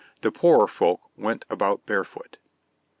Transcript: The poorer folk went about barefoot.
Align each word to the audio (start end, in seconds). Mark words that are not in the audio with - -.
The 0.21 0.31
poorer 0.31 0.67
folk 0.67 1.11
went 1.15 1.45
about 1.51 1.85
barefoot. 1.85 2.37